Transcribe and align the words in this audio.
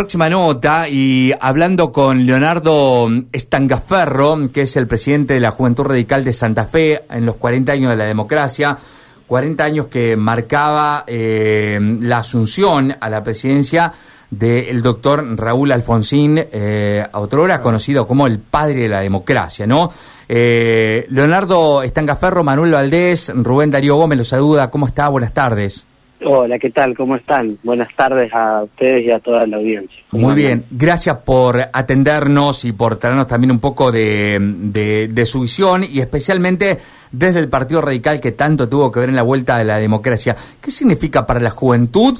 Próxima 0.00 0.30
nota 0.30 0.88
y 0.88 1.34
hablando 1.40 1.90
con 1.90 2.24
Leonardo 2.24 3.08
Estangaferro, 3.32 4.38
que 4.52 4.62
es 4.62 4.76
el 4.76 4.86
presidente 4.86 5.34
de 5.34 5.40
la 5.40 5.50
Juventud 5.50 5.86
Radical 5.86 6.22
de 6.22 6.32
Santa 6.32 6.66
Fe 6.66 7.02
en 7.10 7.26
los 7.26 7.34
40 7.34 7.72
años 7.72 7.90
de 7.90 7.96
la 7.96 8.04
democracia, 8.04 8.78
40 9.26 9.64
años 9.64 9.86
que 9.88 10.16
marcaba 10.16 11.02
eh, 11.04 11.80
la 12.00 12.18
asunción 12.18 12.94
a 13.00 13.10
la 13.10 13.24
presidencia 13.24 13.92
del 14.30 14.82
doctor 14.82 15.36
Raúl 15.36 15.72
Alfonsín, 15.72 16.38
eh, 16.38 17.04
otrora 17.14 17.60
conocido 17.60 18.06
como 18.06 18.28
el 18.28 18.38
padre 18.38 18.82
de 18.82 18.88
la 18.88 19.00
democracia, 19.00 19.66
¿no? 19.66 19.90
Eh, 20.28 21.08
Leonardo 21.10 21.82
Estangaferro, 21.82 22.44
Manuel 22.44 22.70
Valdés, 22.70 23.32
Rubén 23.34 23.72
Darío 23.72 23.96
Gómez 23.96 24.18
los 24.18 24.28
saluda, 24.28 24.70
¿cómo 24.70 24.86
está? 24.86 25.08
Buenas 25.08 25.34
tardes. 25.34 25.87
Hola, 26.20 26.58
¿qué 26.58 26.70
tal? 26.70 26.96
¿Cómo 26.96 27.14
están? 27.14 27.56
Buenas 27.62 27.94
tardes 27.94 28.32
a 28.34 28.64
ustedes 28.64 29.06
y 29.06 29.10
a 29.10 29.20
toda 29.20 29.46
la 29.46 29.58
audiencia. 29.58 30.02
Muy 30.10 30.34
bien, 30.34 30.64
gracias 30.68 31.16
por 31.18 31.60
atendernos 31.72 32.64
y 32.64 32.72
por 32.72 32.96
traernos 32.96 33.28
también 33.28 33.52
un 33.52 33.60
poco 33.60 33.92
de, 33.92 34.38
de, 34.40 35.26
su 35.26 35.42
visión 35.42 35.84
y 35.84 36.00
especialmente 36.00 36.78
desde 37.12 37.38
el 37.38 37.48
Partido 37.48 37.82
Radical 37.82 38.20
que 38.20 38.32
tanto 38.32 38.68
tuvo 38.68 38.90
que 38.90 38.98
ver 38.98 39.10
en 39.10 39.14
la 39.14 39.22
vuelta 39.22 39.58
de 39.58 39.64
la 39.64 39.78
democracia. 39.78 40.34
¿Qué 40.60 40.72
significa 40.72 41.24
para 41.24 41.38
la 41.38 41.50
juventud 41.50 42.18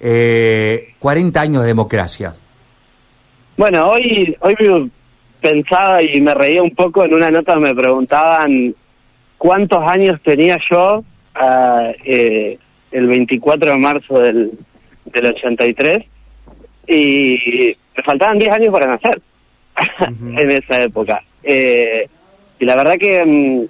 eh, 0.00 0.94
40 0.98 1.40
años 1.40 1.62
de 1.62 1.68
democracia? 1.68 2.34
Bueno, 3.56 3.90
hoy, 3.90 4.36
hoy 4.40 4.90
pensaba 5.40 6.02
y 6.02 6.20
me 6.20 6.34
reía 6.34 6.62
un 6.62 6.74
poco 6.74 7.04
en 7.04 7.14
una 7.14 7.30
nota 7.30 7.56
me 7.60 7.74
preguntaban 7.74 8.74
cuántos 9.38 9.78
años 9.86 10.20
tenía 10.24 10.58
yo. 10.68 11.04
Uh, 11.38 11.92
eh, 12.04 12.58
el 12.90 13.06
24 13.06 13.72
de 13.72 13.78
marzo 13.78 14.18
del, 14.20 14.52
del 15.06 15.26
83 15.26 16.04
y 16.88 17.76
me 17.96 18.02
faltaban 18.04 18.38
10 18.38 18.50
años 18.50 18.72
para 18.72 18.86
nacer 18.86 19.20
en 20.38 20.50
esa 20.50 20.82
época. 20.82 21.22
Eh, 21.42 22.08
y 22.58 22.64
la 22.64 22.76
verdad 22.76 22.96
que 22.98 23.24
mm, 23.24 23.64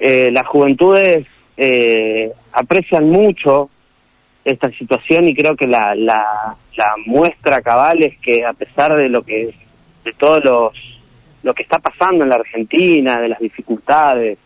eh, 0.00 0.30
las 0.32 0.46
juventudes 0.46 1.26
eh, 1.56 2.32
aprecian 2.52 3.08
mucho 3.08 3.70
esta 4.44 4.68
situación 4.70 5.28
y 5.28 5.34
creo 5.34 5.56
que 5.56 5.66
la, 5.66 5.94
la, 5.94 6.56
la 6.76 6.94
muestra 7.06 7.62
cabal 7.62 8.02
es 8.02 8.18
que 8.18 8.44
a 8.44 8.52
pesar 8.52 8.96
de 8.96 9.08
lo 9.08 9.22
que 9.22 9.54
de 10.04 10.12
todos 10.14 10.44
los 10.44 10.72
lo 11.42 11.54
que 11.54 11.62
está 11.62 11.78
pasando 11.78 12.22
en 12.22 12.30
la 12.30 12.36
Argentina, 12.36 13.20
de 13.20 13.28
las 13.28 13.40
dificultades, 13.40 14.38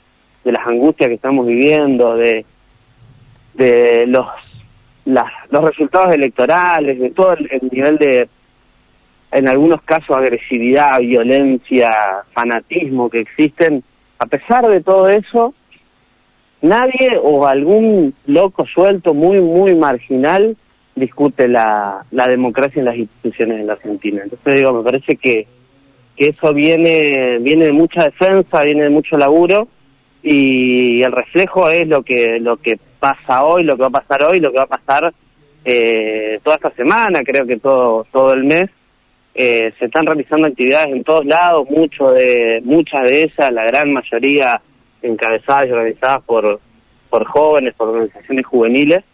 de 0.44 0.52
las 0.52 0.66
angustias 0.66 1.08
que 1.08 1.16
estamos 1.16 1.46
viviendo, 1.46 2.16
de 2.16 2.44
de 3.56 4.06
los 4.06 4.26
los 5.06 5.64
resultados 5.64 6.12
electorales, 6.12 6.98
de 6.98 7.10
todo 7.10 7.34
el, 7.34 7.48
nivel 7.70 7.96
de, 7.98 8.28
en 9.30 9.48
algunos 9.48 9.80
casos, 9.82 10.16
agresividad, 10.16 10.98
violencia, 10.98 11.92
fanatismo 12.32 13.08
que 13.08 13.20
existen, 13.20 13.84
a 14.18 14.26
pesar 14.26 14.66
de 14.66 14.80
todo 14.80 15.08
eso, 15.08 15.54
nadie 16.60 17.18
o 17.22 17.46
algún 17.46 18.14
loco 18.26 18.66
suelto 18.66 19.14
muy, 19.14 19.40
muy 19.40 19.74
marginal 19.74 20.56
discute 20.96 21.46
la, 21.46 22.04
la 22.10 22.26
democracia 22.26 22.80
en 22.80 22.86
las 22.86 22.96
instituciones 22.96 23.60
en 23.60 23.66
la 23.66 23.74
Argentina. 23.74 24.22
Entonces 24.24 24.56
digo, 24.56 24.72
me 24.72 24.82
parece 24.82 25.16
que, 25.16 25.46
que 26.16 26.28
eso 26.28 26.54
viene, 26.54 27.38
viene 27.40 27.66
de 27.66 27.72
mucha 27.72 28.04
defensa, 28.04 28.62
viene 28.62 28.84
de 28.84 28.90
mucho 28.90 29.16
laburo 29.18 29.68
y 30.22 31.02
el 31.02 31.12
reflejo 31.12 31.68
es 31.68 31.86
lo 31.86 32.02
que, 32.02 32.40
lo 32.40 32.56
que 32.56 32.78
pasa 32.98 33.44
hoy, 33.44 33.64
lo 33.64 33.76
que 33.76 33.82
va 33.82 33.88
a 33.88 34.02
pasar 34.02 34.22
hoy, 34.24 34.40
lo 34.40 34.50
que 34.50 34.58
va 34.58 34.64
a 34.64 34.66
pasar 34.66 35.12
eh, 35.68 36.38
toda 36.44 36.56
esta 36.56 36.70
semana, 36.70 37.24
creo 37.24 37.44
que 37.44 37.58
todo 37.58 38.06
todo 38.12 38.32
el 38.32 38.44
mes. 38.44 38.70
Eh, 39.34 39.72
se 39.78 39.86
están 39.86 40.06
realizando 40.06 40.46
actividades 40.46 40.94
en 40.94 41.02
todos 41.02 41.26
lados, 41.26 41.68
mucho 41.68 42.12
de 42.12 42.62
muchas 42.64 43.02
de 43.02 43.24
ellas, 43.24 43.52
la 43.52 43.64
gran 43.64 43.92
mayoría 43.92 44.62
encabezadas 45.02 45.66
y 45.66 45.72
organizadas 45.72 46.22
por 46.22 46.60
por 47.10 47.24
jóvenes, 47.26 47.74
por 47.74 47.88
organizaciones 47.88 48.46
juveniles. 48.46 49.04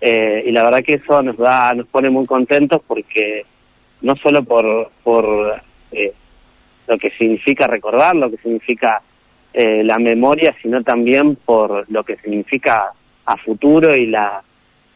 Eh, 0.00 0.44
y 0.46 0.50
la 0.50 0.64
verdad 0.64 0.82
que 0.82 0.94
eso 0.94 1.22
nos 1.22 1.36
da 1.36 1.74
nos 1.74 1.86
pone 1.88 2.08
muy 2.08 2.24
contentos 2.24 2.80
porque 2.86 3.44
no 4.00 4.16
solo 4.16 4.42
por 4.44 4.90
por 5.04 5.60
lo 6.88 6.98
que 6.98 7.10
significa 7.10 7.66
recordar, 7.66 8.16
lo 8.16 8.30
que 8.30 8.38
significa 8.38 9.02
la 9.54 9.98
memoria, 9.98 10.56
sino 10.62 10.82
también 10.82 11.36
por 11.36 11.84
lo 11.90 12.02
que 12.02 12.16
significa 12.16 12.92
a 13.26 13.36
futuro 13.36 13.94
y 13.94 14.06
la, 14.06 14.42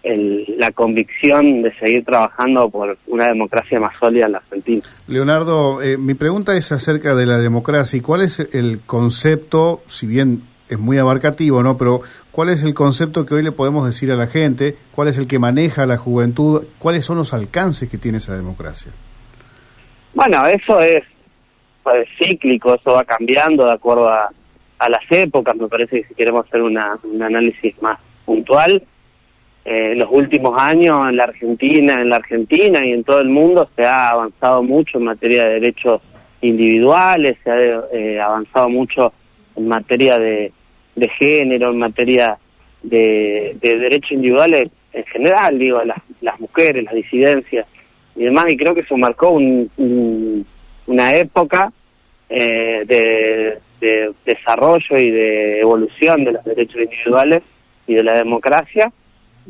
la 0.04 0.70
convicción 0.72 1.62
de 1.62 1.75
seguir 1.78 2.04
trabajando 2.04 2.69
por 2.70 2.97
una 3.06 3.26
democracia 3.26 3.81
más 3.81 3.98
sólida 3.98 4.26
en 4.26 4.32
la 4.32 4.38
Argentina. 4.38 4.82
Leonardo, 5.09 5.82
eh, 5.82 5.97
mi 5.97 6.14
pregunta 6.14 6.56
es 6.56 6.70
acerca 6.72 7.15
de 7.15 7.26
la 7.26 7.38
democracia 7.38 7.97
y 7.97 8.00
cuál 8.00 8.22
es 8.22 8.41
el 8.41 8.81
concepto, 8.86 9.82
si 9.86 10.06
bien 10.06 10.42
es 10.69 10.78
muy 10.78 10.98
abarcativo, 10.98 11.62
¿no? 11.62 11.76
Pero 11.76 12.00
¿cuál 12.31 12.50
es 12.50 12.65
el 12.65 12.75
concepto 12.75 13.25
que 13.25 13.34
hoy 13.34 13.42
le 13.42 13.53
podemos 13.53 13.86
decir 13.86 14.10
a 14.10 14.16
la 14.16 14.26
gente? 14.26 14.76
¿Cuál 14.92 15.09
es 15.09 15.19
el 15.19 15.26
que 15.26 15.38
maneja 15.38 15.86
la 15.86 15.97
juventud? 15.97 16.66
¿Cuáles 16.78 17.04
son 17.04 17.19
los 17.19 17.32
alcances 17.34 17.88
que 17.88 17.98
tiene 17.98 18.19
esa 18.19 18.36
democracia? 18.36 18.92
Bueno, 20.15 20.47
eso 20.47 20.81
es, 20.81 21.04
es 21.94 22.09
cíclico, 22.19 22.75
eso 22.75 22.94
va 22.94 23.04
cambiando 23.04 23.65
de 23.65 23.72
acuerdo 23.75 24.09
a, 24.09 24.31
a 24.78 24.88
las 24.88 25.03
épocas. 25.10 25.54
Me 25.56 25.69
parece 25.69 26.03
que 26.03 26.09
si 26.09 26.15
queremos 26.15 26.47
hacer 26.47 26.62
una, 26.62 26.98
un 27.04 27.22
análisis 27.22 27.81
más 27.81 27.98
puntual. 28.26 28.82
Eh, 29.64 29.92
en 29.92 29.98
los 29.98 30.09
últimos 30.12 30.60
años 30.60 30.97
en 31.09 31.16
la 31.16 31.25
Argentina, 31.25 31.94
en 31.94 32.10
la 32.10 32.16
Argentina 32.16 32.84
y 32.84 32.92
en 32.92 33.03
todo 33.03 33.20
el 33.20 33.28
mundo 33.28 33.69
se 33.75 33.84
ha 33.84 34.10
avanzado 34.10 34.62
mucho 34.62 34.98
en 34.98 35.04
materia 35.04 35.44
de 35.44 35.54
derechos 35.54 36.03
individuales, 36.41 37.36
se 37.42 37.50
ha 37.50 37.59
eh, 37.92 38.20
avanzado 38.20 38.69
mucho 38.69 39.12
en 39.56 39.66
materia 39.66 40.19
de, 40.19 40.53
de, 40.94 41.09
género, 41.09 41.70
en 41.70 41.78
materia 41.78 42.38
de, 42.82 43.56
de, 43.60 43.78
derechos 43.78 44.12
individuales 44.12 44.70
en 44.92 45.04
general, 45.06 45.59
digo, 45.59 45.82
las, 45.82 45.98
las 46.20 46.38
mujeres, 46.38 46.84
las 46.84 46.94
disidencias 46.94 47.66
y 48.15 48.25
demás, 48.25 48.44
y 48.48 48.56
creo 48.56 48.72
que 48.72 48.82
eso 48.82 48.97
marcó 48.97 49.31
un, 49.31 50.47
una 50.86 51.15
época 51.16 51.72
eh, 52.28 52.84
de 52.86 54.15
desarrollo 54.25 54.97
y 54.97 55.10
de 55.10 55.60
evolución 55.60 56.25
de 56.25 56.32
los 56.32 56.44
derechos 56.44 56.82
individuales 56.82 57.42
y 57.86 57.94
de 57.94 58.02
la 58.02 58.14
democracia. 58.14 58.92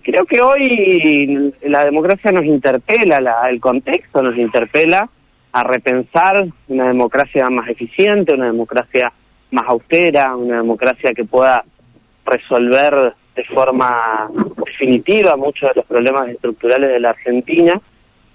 Creo 0.02 0.24
que 0.26 0.40
hoy 0.40 1.54
la 1.62 1.84
democracia 1.84 2.30
nos 2.30 2.44
interpela, 2.44 3.20
la, 3.20 3.42
el 3.48 3.60
contexto 3.60 4.22
nos 4.22 4.36
interpela 4.36 5.08
a 5.52 5.64
repensar 5.64 6.46
una 6.68 6.88
democracia 6.88 7.48
más 7.48 7.68
eficiente, 7.68 8.34
una 8.34 8.46
democracia 8.46 9.10
más 9.50 9.64
austera, 9.68 10.36
una 10.36 10.58
democracia 10.58 11.14
que 11.14 11.24
pueda 11.24 11.64
resolver 12.26 13.14
de 13.34 13.44
forma 13.44 14.28
definitiva 14.66 15.36
muchos 15.36 15.70
de 15.70 15.76
los 15.76 15.86
problemas 15.86 16.28
estructurales 16.28 16.90
de 16.90 17.00
la 17.00 17.10
Argentina. 17.10 17.80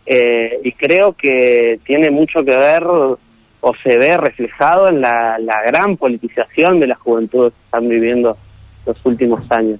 Eh, 0.05 0.59
y 0.63 0.71
creo 0.71 1.13
que 1.13 1.79
tiene 1.85 2.09
mucho 2.09 2.43
que 2.43 2.57
ver 2.57 2.83
o 2.83 3.75
se 3.83 3.97
ve 3.97 4.17
reflejado 4.17 4.89
en 4.89 4.99
la, 5.01 5.37
la 5.37 5.61
gran 5.61 5.97
politización 5.97 6.79
de 6.79 6.87
la 6.87 6.95
juventud 6.95 7.51
que 7.51 7.65
están 7.65 7.87
viviendo 7.87 8.35
los 8.85 9.05
últimos 9.05 9.39
años. 9.51 9.79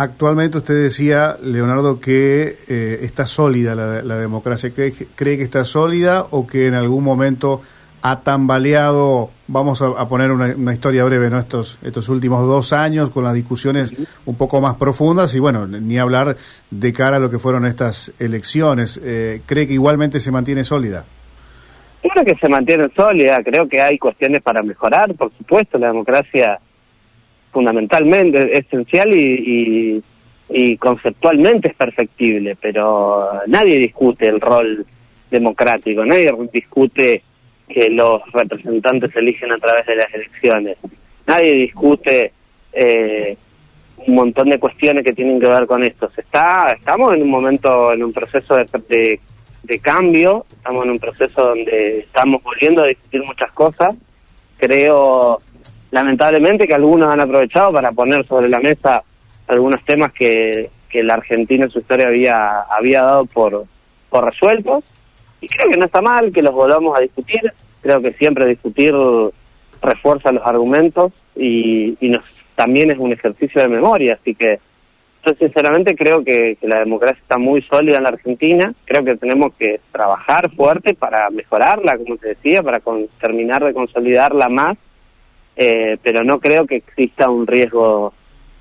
Actualmente 0.00 0.58
usted 0.58 0.80
decía, 0.80 1.36
Leonardo, 1.42 1.98
que 1.98 2.58
eh, 2.68 3.00
está 3.02 3.26
sólida 3.26 3.74
la, 3.74 4.16
democracia. 4.16 4.70
¿Cree, 4.72 4.92
que 5.36 5.42
está 5.42 5.64
sólida 5.64 6.26
o 6.30 6.46
que 6.46 6.68
en 6.68 6.74
algún 6.74 7.02
momento 7.02 7.62
ha 8.00 8.20
tambaleado, 8.20 9.30
vamos 9.48 9.82
a, 9.82 10.08
poner 10.08 10.30
una, 10.30 10.72
historia 10.72 11.02
breve, 11.02 11.30
¿no? 11.30 11.38
estos, 11.40 11.80
estos 11.82 12.08
últimos 12.10 12.46
dos 12.46 12.72
años 12.72 13.10
con 13.10 13.24
las 13.24 13.34
discusiones 13.34 13.92
un 14.24 14.36
poco 14.36 14.60
más 14.60 14.76
profundas 14.76 15.34
y 15.34 15.40
bueno, 15.40 15.66
ni 15.66 15.98
hablar 15.98 16.36
de 16.70 16.92
cara 16.92 17.16
a 17.16 17.18
lo 17.18 17.28
que 17.28 17.40
fueron 17.40 17.66
estas 17.66 18.12
elecciones. 18.20 19.00
Eh, 19.04 19.42
¿Cree 19.46 19.66
que 19.66 19.72
igualmente 19.72 20.20
se 20.20 20.30
mantiene 20.30 20.62
sólida? 20.62 21.06
Creo 22.02 22.24
que 22.24 22.36
se 22.36 22.48
mantiene 22.48 22.88
sólida, 22.94 23.42
creo 23.42 23.68
que 23.68 23.82
hay 23.82 23.98
cuestiones 23.98 24.42
para 24.42 24.62
mejorar, 24.62 25.12
por 25.16 25.32
supuesto, 25.36 25.76
la 25.76 25.88
democracia 25.88 26.60
fundamentalmente 27.52 28.56
esencial 28.56 29.12
y, 29.14 30.02
y, 30.50 30.76
conceptualmente 30.76 31.68
es 31.68 31.74
perfectible, 31.74 32.56
pero 32.60 33.30
nadie 33.46 33.78
discute 33.78 34.26
el 34.26 34.40
rol 34.40 34.86
democrático, 35.30 36.04
nadie 36.04 36.32
discute 36.52 37.22
que 37.68 37.90
los 37.90 38.22
representantes 38.32 39.12
se 39.12 39.20
eligen 39.20 39.52
a 39.52 39.58
través 39.58 39.86
de 39.86 39.96
las 39.96 40.12
elecciones, 40.14 40.78
nadie 41.26 41.52
discute 41.54 42.32
eh, 42.72 43.36
un 44.06 44.14
montón 44.14 44.48
de 44.48 44.58
cuestiones 44.58 45.04
que 45.04 45.12
tienen 45.12 45.40
que 45.40 45.48
ver 45.48 45.66
con 45.66 45.82
esto. 45.82 46.08
Se 46.14 46.22
está, 46.22 46.72
estamos 46.72 47.14
en 47.14 47.22
un 47.22 47.30
momento, 47.30 47.92
en 47.92 48.04
un 48.04 48.12
proceso 48.12 48.56
de, 48.56 49.20
de 49.62 49.78
cambio, 49.80 50.46
estamos 50.50 50.84
en 50.84 50.90
un 50.92 50.98
proceso 50.98 51.48
donde 51.48 52.00
estamos 52.00 52.42
volviendo 52.42 52.82
a 52.82 52.88
discutir 52.88 53.22
muchas 53.22 53.52
cosas. 53.52 53.94
Creo 54.56 55.38
lamentablemente 55.90 56.66
que 56.66 56.74
algunos 56.74 57.10
han 57.10 57.20
aprovechado 57.20 57.72
para 57.72 57.92
poner 57.92 58.26
sobre 58.26 58.48
la 58.48 58.58
mesa 58.58 59.02
algunos 59.46 59.84
temas 59.84 60.12
que, 60.12 60.70
que 60.88 61.02
la 61.02 61.14
Argentina 61.14 61.64
en 61.64 61.70
su 61.70 61.78
historia 61.78 62.08
había, 62.08 62.60
había 62.62 63.02
dado 63.02 63.24
por, 63.26 63.64
por 64.10 64.24
resueltos 64.24 64.84
y 65.40 65.46
creo 65.46 65.70
que 65.70 65.78
no 65.78 65.86
está 65.86 66.02
mal 66.02 66.32
que 66.32 66.42
los 66.42 66.52
volvamos 66.52 66.96
a 66.96 67.00
discutir. 67.00 67.52
Creo 67.80 68.02
que 68.02 68.12
siempre 68.14 68.46
discutir 68.46 68.92
refuerza 69.80 70.32
los 70.32 70.44
argumentos 70.44 71.12
y, 71.36 71.96
y 72.00 72.08
nos, 72.08 72.24
también 72.56 72.90
es 72.90 72.98
un 72.98 73.12
ejercicio 73.12 73.62
de 73.62 73.68
memoria. 73.68 74.18
Así 74.20 74.34
que 74.34 74.58
yo 75.24 75.34
sinceramente 75.34 75.94
creo 75.94 76.24
que, 76.24 76.56
la 76.62 76.80
democracia 76.80 77.20
está 77.20 77.38
muy 77.38 77.62
sólida 77.62 77.98
en 77.98 78.02
la 78.02 78.10
Argentina. 78.10 78.74
Creo 78.84 79.04
que 79.04 79.16
tenemos 79.16 79.52
que 79.58 79.80
trabajar 79.92 80.50
fuerte 80.54 80.94
para 80.94 81.30
mejorarla, 81.30 81.96
como 81.98 82.16
te 82.16 82.28
decía, 82.28 82.62
para 82.62 82.80
terminar 83.20 83.64
de 83.64 83.74
consolidarla 83.74 84.48
más. 84.48 84.76
Eh, 85.60 85.98
pero 86.04 86.22
no 86.22 86.38
creo 86.38 86.66
que 86.66 86.76
exista 86.76 87.28
un 87.28 87.46
riesgo, 87.46 88.12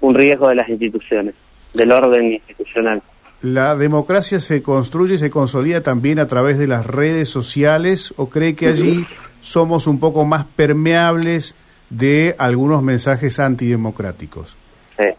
un 0.02 0.16
riesgo 0.16 0.50
de 0.50 0.56
las 0.56 0.68
instituciones, 0.68 1.36
del 1.74 1.92
orden 1.92 2.34
institucional. 2.34 3.04
¿La 3.44 3.76
democracia 3.76 4.40
se 4.40 4.64
construye 4.64 5.14
y 5.14 5.18
se 5.20 5.30
consolida 5.30 5.84
también 5.84 6.18
a 6.18 6.26
través 6.26 6.58
de 6.58 6.66
las 6.66 6.88
redes 6.88 7.30
sociales 7.30 8.14
o 8.18 8.30
cree 8.30 8.56
que 8.56 8.68
allí 8.68 9.06
somos 9.42 9.86
un 9.86 10.00
poco 10.00 10.26
más 10.26 10.46
permeables 10.46 11.56
de 11.92 12.36
algunos 12.40 12.82
mensajes 12.82 13.40
antidemocráticos? 13.40 14.58
Sí, 14.98 15.10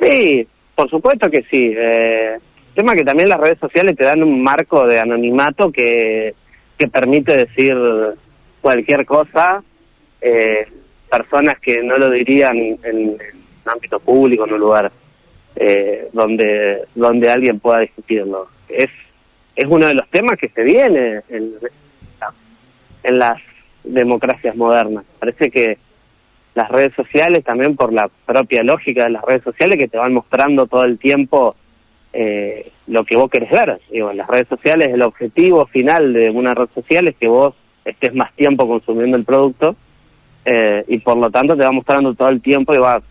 sí 0.00 0.48
por 0.80 0.88
supuesto 0.88 1.28
que 1.30 1.42
sí. 1.50 1.74
Eh, 1.76 2.38
tema 2.74 2.94
que 2.94 3.04
también 3.04 3.28
las 3.28 3.38
redes 3.38 3.58
sociales 3.58 3.94
te 3.96 4.04
dan 4.04 4.22
un 4.22 4.42
marco 4.42 4.86
de 4.86 4.98
anonimato 4.98 5.70
que, 5.70 6.34
que 6.78 6.88
permite 6.88 7.36
decir 7.36 7.76
cualquier 8.62 9.04
cosa. 9.04 9.62
Eh, 10.22 10.66
personas 11.10 11.58
que 11.60 11.82
no 11.82 11.96
lo 11.96 12.10
dirían 12.10 12.56
en, 12.56 12.78
en 12.84 13.18
ámbito 13.64 14.00
público, 14.00 14.46
en 14.46 14.54
un 14.54 14.60
lugar 14.60 14.92
eh, 15.56 16.08
donde 16.12 16.84
donde 16.94 17.30
alguien 17.30 17.60
pueda 17.60 17.80
discutirlo. 17.80 18.48
Es 18.68 18.88
es 19.56 19.66
uno 19.68 19.86
de 19.86 19.94
los 19.94 20.08
temas 20.08 20.38
que 20.38 20.48
se 20.48 20.62
viene 20.62 21.22
en, 21.28 21.52
en 23.02 23.18
las 23.18 23.38
democracias 23.84 24.56
modernas. 24.56 25.04
Parece 25.18 25.50
que 25.50 25.78
las 26.54 26.68
redes 26.70 26.94
sociales, 26.94 27.44
también 27.44 27.76
por 27.76 27.92
la 27.92 28.08
propia 28.26 28.62
lógica 28.62 29.04
de 29.04 29.10
las 29.10 29.24
redes 29.24 29.42
sociales, 29.42 29.78
que 29.78 29.88
te 29.88 29.98
van 29.98 30.14
mostrando 30.14 30.66
todo 30.66 30.84
el 30.84 30.98
tiempo 30.98 31.56
eh, 32.12 32.72
lo 32.86 33.04
que 33.04 33.16
vos 33.16 33.30
querés 33.30 33.50
ver. 33.50 33.80
Digo, 33.90 34.12
las 34.12 34.26
redes 34.28 34.48
sociales, 34.48 34.88
el 34.88 35.02
objetivo 35.02 35.66
final 35.66 36.12
de 36.12 36.30
una 36.30 36.54
red 36.54 36.68
social 36.74 37.08
es 37.08 37.16
que 37.16 37.28
vos 37.28 37.54
estés 37.84 38.14
más 38.14 38.34
tiempo 38.34 38.66
consumiendo 38.66 39.16
el 39.16 39.24
producto 39.24 39.76
eh, 40.44 40.84
y 40.88 40.98
por 40.98 41.16
lo 41.16 41.30
tanto 41.30 41.56
te 41.56 41.64
va 41.64 41.72
mostrando 41.72 42.14
todo 42.14 42.28
el 42.28 42.40
tiempo 42.40 42.74
y 42.74 42.78
va 42.78 43.02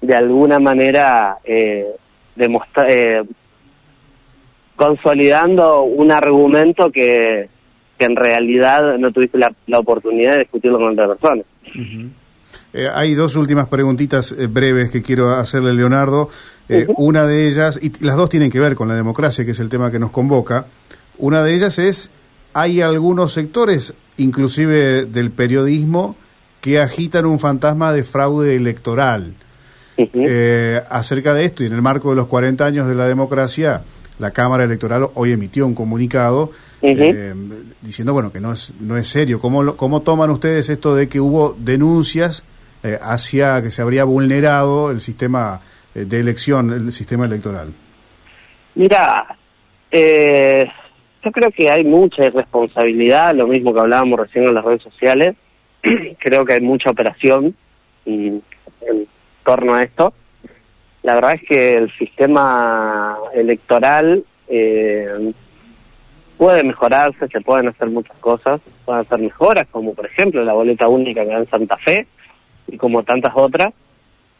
de 0.00 0.14
alguna 0.14 0.58
manera 0.58 1.38
eh, 1.44 1.86
eh, 2.36 3.22
consolidando 4.76 5.82
un 5.82 6.10
argumento 6.10 6.90
que, 6.90 7.48
que 7.98 8.04
en 8.04 8.16
realidad 8.16 8.98
no 8.98 9.12
tuviste 9.12 9.38
la, 9.38 9.78
oportunidad 9.78 10.32
de 10.32 10.38
discutirlo 10.40 10.78
con 10.78 10.92
otra 10.92 11.08
persona. 11.08 11.42
Eh, 12.72 12.88
hay 12.92 13.14
dos 13.14 13.36
últimas 13.36 13.68
preguntitas 13.68 14.32
eh, 14.32 14.46
breves 14.48 14.90
que 14.90 15.02
quiero 15.02 15.30
hacerle 15.30 15.70
a 15.70 15.74
Leonardo. 15.74 16.28
Una 16.96 17.26
de 17.26 17.46
ellas, 17.46 17.78
y 17.80 18.04
las 18.04 18.16
dos 18.16 18.28
tienen 18.30 18.50
que 18.50 18.58
ver 18.58 18.74
con 18.74 18.88
la 18.88 18.94
democracia, 18.94 19.44
que 19.44 19.52
es 19.52 19.60
el 19.60 19.68
tema 19.68 19.90
que 19.90 19.98
nos 19.98 20.10
convoca. 20.10 20.66
Una 21.18 21.44
de 21.44 21.54
ellas 21.54 21.78
es, 21.78 22.10
hay 22.52 22.80
algunos 22.80 23.32
sectores, 23.32 23.94
inclusive 24.16 25.04
del 25.04 25.30
periodismo, 25.30 26.16
que 26.64 26.80
agitan 26.80 27.26
un 27.26 27.38
fantasma 27.38 27.92
de 27.92 28.04
fraude 28.04 28.56
electoral. 28.56 29.34
Eh, 29.98 30.80
acerca 30.88 31.34
de 31.34 31.44
esto, 31.44 31.62
y 31.62 31.66
en 31.66 31.74
el 31.74 31.82
marco 31.82 32.08
de 32.08 32.16
los 32.16 32.26
40 32.26 32.64
años 32.64 32.88
de 32.88 32.94
la 32.94 33.06
democracia, 33.06 33.82
la 34.18 34.30
Cámara 34.30 34.64
Electoral 34.64 35.10
hoy 35.12 35.32
emitió 35.32 35.66
un 35.66 35.74
comunicado 35.74 36.52
eh, 36.80 37.34
diciendo 37.82 38.14
bueno 38.14 38.32
que 38.32 38.40
no 38.40 38.54
es 38.54 38.72
no 38.80 38.96
es 38.96 39.08
serio. 39.08 39.40
¿Cómo, 39.40 39.76
¿Cómo 39.76 40.00
toman 40.00 40.30
ustedes 40.30 40.70
esto 40.70 40.94
de 40.94 41.06
que 41.06 41.20
hubo 41.20 41.54
denuncias 41.58 42.46
eh, 42.82 42.98
hacia 42.98 43.60
que 43.60 43.70
se 43.70 43.82
habría 43.82 44.04
vulnerado 44.04 44.90
el 44.90 45.02
sistema 45.02 45.60
de 45.92 46.18
elección, 46.18 46.72
el 46.72 46.92
sistema 46.92 47.26
electoral? 47.26 47.74
Mira, 48.74 49.36
yo 49.92 51.30
creo 51.30 51.50
que 51.50 51.70
hay 51.70 51.84
mucha 51.84 52.24
irresponsabilidad, 52.24 53.34
lo 53.34 53.48
mismo 53.48 53.74
que 53.74 53.80
hablábamos 53.80 54.18
recién 54.18 54.46
en 54.46 54.54
las 54.54 54.64
redes 54.64 54.82
sociales. 54.82 55.36
creo 56.18 56.44
que 56.44 56.54
hay 56.54 56.60
mucha 56.60 56.90
operación 56.90 57.54
en 58.06 58.42
torno 59.44 59.74
a 59.74 59.82
esto. 59.82 60.12
La 61.02 61.14
verdad 61.14 61.34
es 61.34 61.42
que 61.46 61.74
el 61.74 61.92
sistema 61.98 63.16
electoral 63.34 64.24
eh, 64.48 65.32
puede 66.38 66.64
mejorarse, 66.64 67.28
se 67.28 67.40
pueden 67.40 67.68
hacer 67.68 67.88
muchas 67.90 68.16
cosas, 68.18 68.60
pueden 68.84 69.02
hacer 69.02 69.18
mejoras, 69.18 69.66
como 69.70 69.94
por 69.94 70.06
ejemplo 70.06 70.42
la 70.44 70.54
boleta 70.54 70.88
única 70.88 71.22
que 71.22 71.30
da 71.30 71.38
en 71.38 71.50
Santa 71.50 71.76
Fe 71.78 72.06
y 72.66 72.78
como 72.78 73.02
tantas 73.02 73.32
otras, 73.34 73.72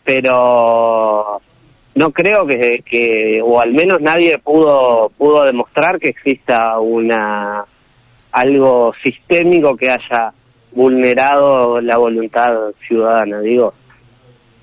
pero 0.05 1.40
no 1.94 2.11
creo 2.12 2.47
que, 2.47 2.82
que 2.85 3.40
o 3.43 3.61
al 3.61 3.73
menos 3.73 4.00
nadie 4.00 4.38
pudo 4.38 5.11
pudo 5.17 5.44
demostrar 5.44 5.99
que 5.99 6.08
exista 6.08 6.79
una 6.81 7.64
algo 8.32 8.93
sistémico 9.02 9.76
que 9.76 9.90
haya 9.90 10.32
vulnerado 10.75 11.81
la 11.81 11.97
voluntad 11.97 12.73
ciudadana 12.87 13.41
digo 13.41 13.75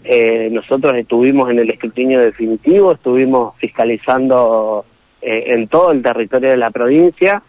eh, 0.03 0.49
nosotros 0.51 0.95
estuvimos 0.95 1.49
en 1.51 1.59
el 1.59 1.69
escrutinio 1.69 2.19
definitivo, 2.19 2.93
estuvimos 2.93 3.55
fiscalizando 3.57 4.83
eh, 5.21 5.43
en 5.47 5.67
todo 5.67 5.91
el 5.91 6.01
territorio 6.01 6.49
de 6.49 6.57
la 6.57 6.71
provincia 6.71 7.41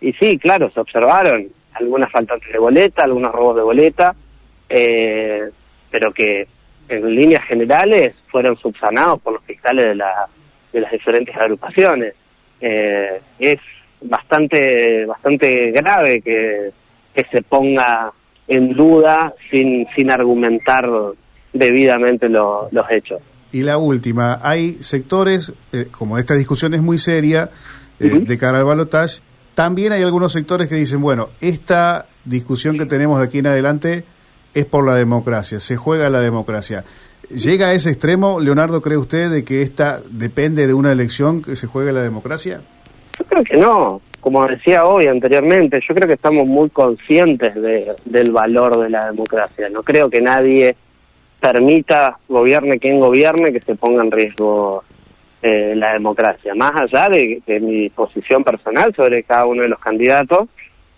y 0.00 0.12
sí, 0.14 0.36
claro, 0.38 0.70
se 0.70 0.80
observaron 0.80 1.46
algunas 1.74 2.10
faltantes 2.10 2.52
de 2.52 2.58
boleta, 2.58 3.04
algunos 3.04 3.32
robos 3.32 3.56
de 3.56 3.62
boleta, 3.62 4.16
eh, 4.68 5.50
pero 5.90 6.12
que 6.12 6.48
en 6.88 7.14
líneas 7.14 7.44
generales 7.44 8.20
fueron 8.28 8.56
subsanados 8.56 9.20
por 9.20 9.34
los 9.34 9.44
fiscales 9.44 9.86
de, 9.86 9.94
la, 9.94 10.26
de 10.72 10.80
las 10.80 10.90
diferentes 10.90 11.36
agrupaciones. 11.36 12.14
es 12.60 13.60
bastante 14.02 15.06
bastante 15.06 15.70
grave 15.70 16.20
que, 16.20 16.72
que 17.24 17.36
se 17.38 17.42
ponga 17.42 18.12
en 18.48 18.74
duda 18.74 19.34
sin, 19.50 19.86
sin 19.96 20.10
argumentar 20.10 20.88
debidamente 21.52 22.28
los 22.28 22.90
hechos. 22.90 23.20
Y 23.52 23.62
la 23.62 23.78
última, 23.78 24.38
hay 24.42 24.74
sectores, 24.80 25.52
eh, 25.72 25.86
como 25.90 26.18
esta 26.18 26.34
discusión 26.34 26.74
es 26.74 26.82
muy 26.82 26.98
seria, 26.98 27.50
eh, 27.98 28.20
de 28.20 28.38
cara 28.38 28.58
al 28.58 28.64
balotaje, 28.64 29.20
también 29.54 29.92
hay 29.92 30.02
algunos 30.02 30.32
sectores 30.32 30.68
que 30.68 30.76
dicen, 30.76 31.00
bueno, 31.00 31.30
esta 31.40 32.06
discusión 32.24 32.78
que 32.78 32.86
tenemos 32.86 33.18
de 33.18 33.24
aquí 33.24 33.38
en 33.38 33.48
adelante 33.48 34.04
es 34.54 34.64
por 34.64 34.86
la 34.86 34.94
democracia, 34.94 35.60
se 35.60 35.76
juega 35.76 36.08
la 36.10 36.20
democracia. 36.20 36.84
¿Llega 37.28 37.68
a 37.68 37.72
ese 37.74 37.90
extremo, 37.90 38.40
Leonardo, 38.40 38.80
cree 38.80 38.96
usted, 38.96 39.30
de 39.30 39.44
que 39.44 39.62
esta 39.62 40.00
depende 40.10 40.66
de 40.66 40.74
una 40.74 40.92
elección 40.92 41.42
que 41.42 41.56
se 41.56 41.66
juegue 41.66 41.92
la 41.92 42.02
democracia? 42.02 42.62
Yo 43.18 43.24
creo 43.26 43.44
que 43.44 43.56
no. 43.58 44.00
Como 44.20 44.46
decía 44.46 44.84
hoy 44.84 45.06
anteriormente, 45.06 45.80
yo 45.86 45.94
creo 45.94 46.06
que 46.06 46.14
estamos 46.14 46.46
muy 46.46 46.68
conscientes 46.70 47.54
de, 47.54 47.94
del 48.04 48.30
valor 48.30 48.78
de 48.78 48.90
la 48.90 49.06
democracia. 49.06 49.68
No 49.70 49.82
creo 49.82 50.10
que 50.10 50.20
nadie 50.20 50.76
permita, 51.40 52.18
gobierne 52.28 52.78
quien 52.78 53.00
gobierne, 53.00 53.52
que 53.52 53.60
se 53.60 53.74
ponga 53.74 54.02
en 54.02 54.10
riesgo 54.10 54.84
eh, 55.42 55.74
la 55.74 55.94
democracia. 55.94 56.54
Más 56.54 56.72
allá 56.82 57.08
de, 57.08 57.42
mi 57.60 57.88
posición 57.88 58.44
personal 58.44 58.94
sobre 58.94 59.22
cada 59.22 59.46
uno 59.46 59.62
de 59.62 59.68
los 59.68 59.80
candidatos, 59.80 60.48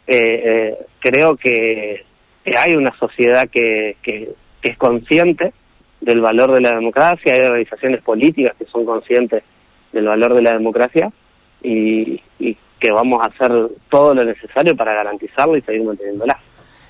eh, 0.06 0.42
eh, 0.44 0.78
creo 0.98 1.36
que, 1.36 2.04
hay 2.44 2.74
una 2.74 2.90
sociedad 2.98 3.48
que, 3.48 3.96
que, 4.02 4.32
es 4.62 4.76
consciente 4.76 5.52
del 6.00 6.20
valor 6.20 6.52
de 6.52 6.60
la 6.60 6.72
democracia, 6.72 7.34
hay 7.34 7.40
organizaciones 7.40 8.02
políticas 8.02 8.56
que 8.56 8.64
son 8.66 8.84
conscientes 8.84 9.44
del 9.92 10.06
valor 10.06 10.34
de 10.34 10.42
la 10.42 10.52
democracia 10.52 11.12
y, 11.62 12.20
y 12.40 12.56
que 12.82 12.90
vamos 12.90 13.22
a 13.22 13.26
hacer 13.26 13.50
todo 13.88 14.12
lo 14.12 14.24
necesario 14.24 14.76
para 14.76 14.92
garantizarlo 14.92 15.56
y 15.56 15.62
seguir 15.62 15.84
manteniéndola. 15.84 16.36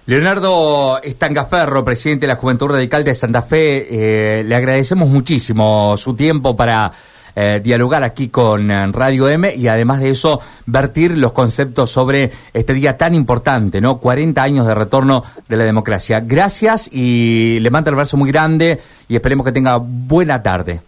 Leonardo 0.07 1.01
Estangaferro, 1.03 1.85
presidente 1.85 2.23
de 2.27 2.33
la 2.33 2.37
Juventud 2.37 2.69
Radical 2.69 3.05
de 3.05 3.15
Santa 3.15 3.43
Fe, 3.43 3.87
eh, 3.91 4.43
le 4.43 4.55
agradecemos 4.55 5.09
muchísimo 5.09 5.95
su 5.97 6.17
tiempo 6.17 6.57
para 6.57 6.91
eh, 7.37 7.61
dialogar 7.63 8.03
aquí 8.03 8.29
con 8.29 8.71
eh, 8.71 8.87
Radio 8.91 9.29
M 9.29 9.55
y 9.55 9.69
además 9.69 10.01
de 10.01 10.11
eso 10.11 10.41
vertir 10.67 11.17
los 11.19 11.33
conceptos 11.33 11.91
sobre 11.91 12.31
este 12.53 12.73
día 12.73 12.97
tan 12.97 13.15
importante, 13.15 13.81
¿no? 13.81 14.01
40 14.01 14.43
años 14.43 14.67
de 14.67 14.75
retorno 14.75 15.23
de 15.47 15.57
la 15.57 15.65
democracia. 15.65 16.21
Gracias 16.21 16.89
y 16.91 17.61
le 17.61 17.71
mando 17.71 17.91
el 17.91 17.97
brazo 17.97 18.17
muy 18.17 18.33
grande 18.33 18.81
y 19.09 19.15
esperemos 19.15 19.47
que 19.47 19.53
tenga 19.53 19.77
buena 19.77 20.43
tarde. 20.43 20.81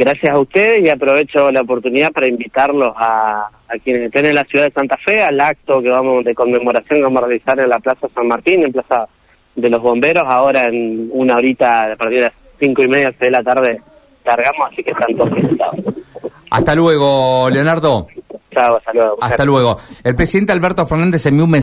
Gracias 0.00 0.32
a 0.32 0.38
ustedes 0.38 0.82
y 0.82 0.88
aprovecho 0.88 1.50
la 1.50 1.60
oportunidad 1.60 2.10
para 2.10 2.26
invitarlos 2.26 2.90
a, 2.96 3.50
quienes 3.84 4.04
estén 4.04 4.24
en 4.24 4.34
la 4.34 4.44
ciudad 4.44 4.64
de 4.64 4.70
Santa 4.70 4.96
Fe 4.96 5.22
al 5.22 5.38
acto 5.38 5.82
que 5.82 5.90
vamos 5.90 6.24
de 6.24 6.34
conmemoración 6.34 7.00
que 7.00 7.04
vamos 7.04 7.22
a 7.22 7.26
realizar 7.26 7.60
en 7.60 7.68
la 7.68 7.78
Plaza 7.80 8.08
San 8.14 8.26
Martín, 8.26 8.62
en 8.62 8.72
Plaza 8.72 9.06
de 9.54 9.68
los 9.68 9.82
Bomberos, 9.82 10.24
ahora 10.26 10.68
en 10.68 11.10
una 11.12 11.34
horita 11.34 11.92
a 11.92 11.96
partir 11.96 12.20
de 12.20 12.24
las 12.24 12.32
cinco 12.58 12.82
y 12.82 12.88
media 12.88 13.14
de 13.20 13.30
la 13.30 13.42
tarde 13.42 13.82
cargamos, 14.24 14.70
así 14.72 14.82
que 14.82 14.90
están 14.90 15.14
todos 15.14 15.30
Hasta 16.50 16.74
luego, 16.74 17.50
Leonardo. 17.50 18.06
Chao, 18.52 18.78
hasta 18.78 18.92
luego. 18.94 19.18
Hasta 19.20 19.44
luego. 19.44 19.76
El 20.02 20.16
presidente 20.16 20.52
Alberto 20.52 20.86
Fernández 20.86 21.26
envió 21.26 21.44
un 21.44 21.50
mensaje 21.50 21.58